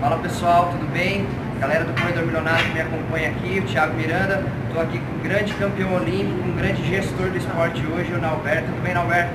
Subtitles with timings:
[0.00, 1.24] Fala pessoal, tudo bem?
[1.60, 4.44] Galera do Corredor Milionário que me acompanha aqui, o Thiago Miranda.
[4.66, 8.66] Estou aqui com um grande campeão olímpico, um grande gestor do esporte hoje, o Nalberto.
[8.66, 9.30] Tudo bem, Nalberto?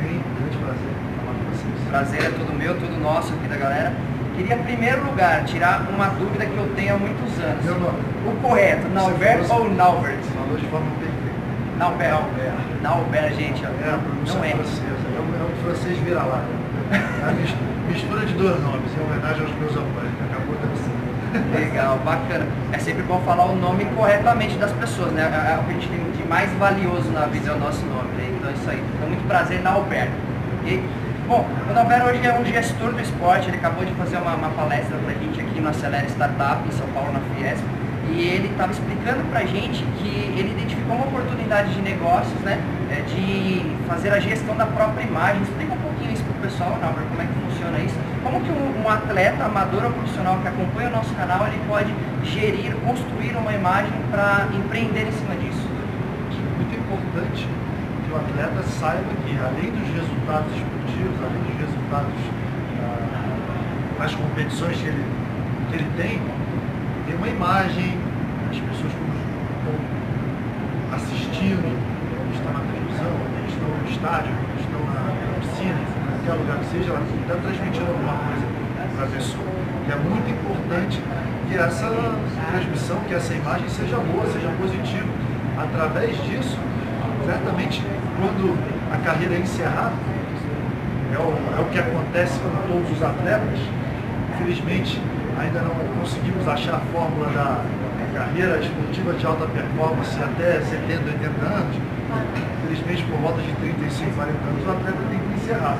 [0.00, 1.88] Bem, grande prazer falar com vocês.
[1.88, 3.92] Prazer é todo meu, todo nosso aqui da galera.
[4.36, 7.64] Queria, em primeiro lugar, tirar uma dúvida que eu tenho há muitos anos.
[7.64, 7.98] Meu nome?
[8.26, 10.22] O correto, Nalberto ou assim, Nalbert?
[10.34, 11.24] Falou de forma perfeita.
[11.78, 12.20] Nalbert.
[12.82, 13.64] Nalbert, gente.
[13.64, 14.50] É, não é.
[14.50, 14.54] é.
[14.54, 17.54] o é, é um francês vira-lata a mis-
[17.88, 21.04] mistura de dois nomes, em homenagem aos meus avós, que acabou dando certo.
[21.54, 22.46] Legal, bacana.
[22.72, 25.22] É sempre bom falar o nome corretamente das pessoas, né?
[25.22, 27.84] É- é O que a gente tem de mais valioso na vida é o nosso
[27.86, 28.30] nome, né?
[28.36, 28.82] Então é isso aí.
[28.96, 30.12] Então, muito prazer, Nalberto.
[30.60, 30.82] ok?
[31.26, 34.50] Bom, o Nalberto hoje é um gestor do esporte, ele acabou de fazer uma, uma
[34.50, 37.64] palestra pra gente aqui no Acelera Startup, em São Paulo, na Fiesp,
[38.12, 42.60] e ele estava explicando pra gente que ele identificou uma oportunidade de negócios, né?
[42.92, 45.40] é, de fazer a gestão da própria imagem.
[45.42, 45.78] Explica um
[46.44, 47.96] pessoal, Nalberto, como é que funciona isso.
[48.22, 51.88] Como que um, um atleta amador ou profissional que acompanha o nosso canal, ele pode
[52.22, 55.64] gerir, construir uma imagem para empreender em cima disso?
[56.56, 62.20] Muito importante que o atleta saiba que, além dos resultados esportivos, além dos resultados
[62.84, 65.04] ah, nas competições que ele,
[65.70, 66.20] que ele tem,
[67.06, 67.96] tem uma imagem,
[68.52, 69.74] as pessoas estão
[70.92, 71.72] assistindo,
[72.36, 73.16] estão na televisão,
[73.48, 78.16] estão no estádio, estão na piscina, em qualquer lugar que seja, ela está transmitindo alguma
[78.16, 78.46] coisa
[78.96, 79.44] para a pessoa.
[79.86, 81.00] E é muito importante
[81.48, 81.92] que essa
[82.50, 85.08] transmissão, que essa imagem seja boa, seja positiva.
[85.58, 86.58] Através disso,
[87.26, 87.82] certamente,
[88.16, 88.56] quando
[88.90, 89.92] a carreira é encerrada,
[91.12, 93.60] é o, é o que acontece com todos os atletas.
[94.34, 95.00] Infelizmente,
[95.38, 97.60] ainda não conseguimos achar a fórmula da
[98.14, 101.76] carreira esportiva de alta performance até 70, 80 anos.
[102.64, 105.78] Infelizmente, por volta de 35, 40 anos, o atleta tem que encerrar.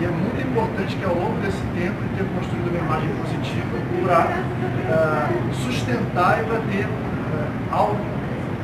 [0.00, 3.76] E é muito importante que ao longo desse tempo ele tenha construído uma imagem positiva
[4.00, 8.00] para sustentar e para ter ah, algo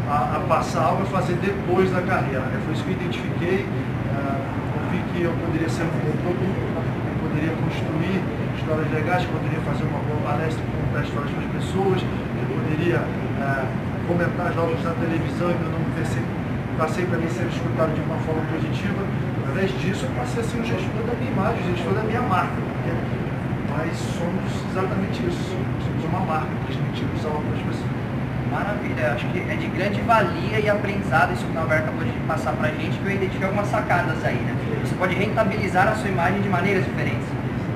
[0.08, 2.40] a, a passar, algo a fazer depois da carreira.
[2.40, 2.56] né?
[2.64, 3.68] Foi isso que eu identifiquei.
[3.68, 8.16] eu vi que eu poderia ser um bom produto, eu poderia construir
[8.56, 12.40] histórias legais, que eu poderia fazer uma boa palestra, contar histórias para as pessoas, que
[12.40, 13.04] eu poderia
[13.44, 13.68] ah,
[14.08, 16.32] comentar jogos na televisão e meu nome ter sempre,
[16.80, 19.04] passei para mim ser escutado de uma forma positiva.
[19.56, 22.20] Através disso, eu passei a ser o gestor da minha imagem, o gestor da minha
[22.20, 22.52] marca.
[22.60, 22.92] porque
[23.72, 27.96] Nós somos exatamente isso, somos uma marca, transmitimos algo para as pessoas.
[28.52, 32.12] Maravilha, acho que é de grande valia e aprendizado isso que o Norberto acabou de
[32.28, 34.52] passar pra gente, que eu identifiquei algumas sacadas aí, né?
[34.84, 37.26] Você pode rentabilizar a sua imagem de maneiras diferentes.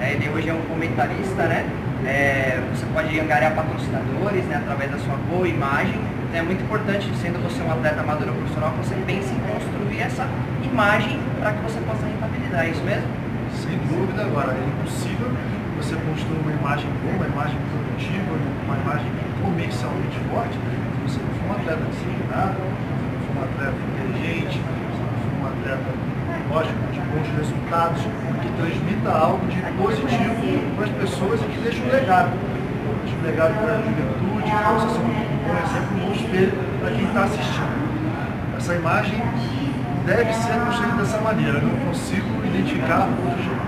[0.03, 1.65] É, ele hoje é um comentarista, né?
[2.05, 5.99] É, você pode angariar patrocinadores né, através da sua boa imagem.
[6.31, 9.41] Então é muito importante, sendo você um atleta amador ou profissional, que você pense em
[9.51, 10.31] construir essa
[10.63, 13.11] imagem para que você possa rentabilizar, é isso mesmo?
[13.51, 15.27] Sem dúvida, agora é impossível
[15.75, 18.31] você construir uma imagem boa, uma imagem produtiva,
[18.63, 19.11] uma imagem
[19.43, 24.55] comercialmente forte, se você não for um atleta disciplinado, se não for um atleta inteligente,
[24.55, 25.91] se não for um atleta,
[26.47, 30.47] lógico, de bons resultados, que transmita algo de positivo
[30.79, 32.31] para as pessoas e que deixe um legado.
[33.23, 37.25] Legado para a juventude, que ser um bom exemplo, um bom espelho para quem está
[37.25, 38.57] assistindo.
[38.57, 39.23] Essa imagem
[40.07, 43.61] deve ser construída dessa maneira, eu não consigo identificar outro jeito.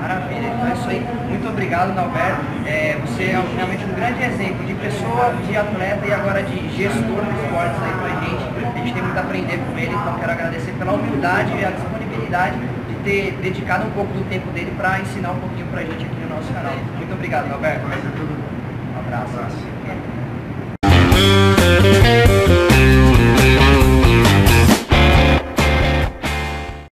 [0.00, 1.06] Maravilha, então é isso aí.
[1.28, 2.40] Muito obrigado, Nalberto.
[2.66, 7.24] É, você é realmente um grande exemplo de pessoa, de atleta e agora de gestor
[7.24, 8.44] de esportes aí pra gente.
[8.74, 11.70] A gente tem muito a aprender com ele, então quero agradecer pela humildade e a
[11.70, 12.56] disponibilidade
[12.88, 16.20] de ter dedicado um pouco do tempo dele para ensinar um pouquinho pra gente aqui
[16.20, 16.72] no nosso canal.
[16.96, 17.86] Muito obrigado, Nalberto.
[19.16, 19.54] Mas
[19.86, 20.33] é